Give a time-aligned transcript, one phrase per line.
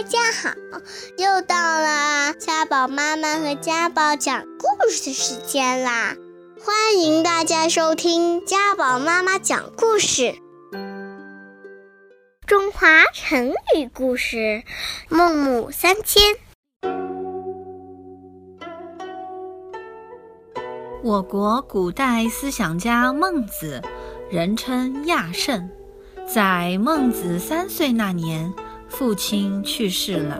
[0.00, 0.54] 大家好，
[1.18, 6.16] 又到了家宝妈妈和家宝讲故事的时间啦！
[6.58, 10.36] 欢迎大家收听家宝妈妈讲故事。
[12.46, 14.36] 中华成语故事
[15.10, 16.22] 《孟母三迁》。
[21.04, 23.82] 我国古代思想家孟子，
[24.30, 25.68] 人称亚圣，
[26.26, 28.50] 在孟子三岁那年。
[29.00, 30.38] 父亲去世了，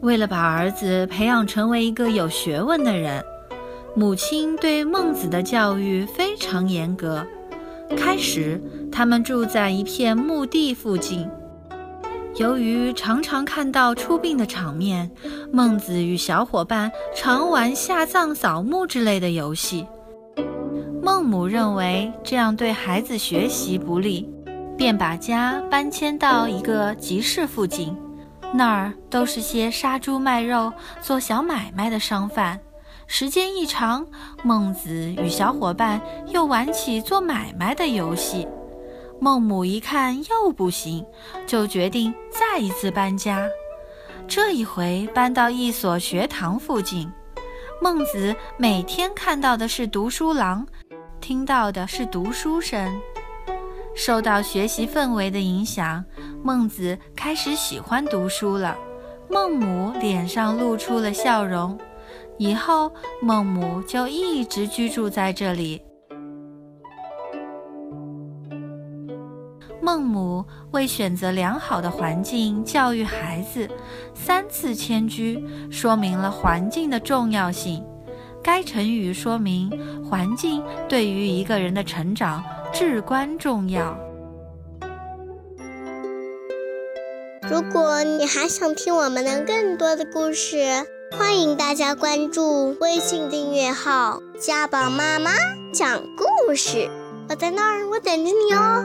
[0.00, 3.24] 为了把儿子培养成为一个有学问的人，
[3.94, 7.24] 母亲对孟子的教育非常严格。
[7.96, 8.60] 开始，
[8.90, 11.30] 他们住在一片墓地附近。
[12.34, 15.08] 由于常常看到出殡的场面，
[15.52, 19.86] 孟子与小伙伴常玩下葬、扫墓之类的游戏。
[21.00, 24.28] 孟母认为这样对孩子学习不利。
[24.76, 27.96] 便把家搬迁到一个集市附近，
[28.52, 32.60] 那儿都是些杀猪卖肉、做小买卖的商贩。
[33.06, 34.06] 时间一长，
[34.42, 38.46] 孟子与小伙伴又玩起做买卖的游戏。
[39.18, 41.06] 孟母一看又不行，
[41.46, 43.48] 就决定再一次搬家。
[44.28, 47.10] 这一回搬到一所学堂附近，
[47.80, 50.66] 孟子每天看到的是读书郎，
[51.20, 52.92] 听到的是读书声。
[53.96, 56.04] 受到学习氛围的影响，
[56.44, 58.76] 孟子开始喜欢读书了。
[59.28, 61.76] 孟母脸上露出了笑容，
[62.36, 65.82] 以后孟母就一直居住在这里。
[69.80, 73.68] 孟母为选择良好的环境教育孩子，
[74.14, 77.82] 三次迁居，说明了环境的重要性。
[78.46, 79.68] 该成语说明
[80.08, 82.40] 环境对于一个人的成长。
[82.72, 83.96] 至关重要。
[87.48, 90.58] 如果你还想听我们的更多的故事，
[91.16, 95.30] 欢迎大家关注微信订阅号“家宝妈妈
[95.72, 96.90] 讲故事”。
[97.30, 98.84] 我在那儿，我等着你哦。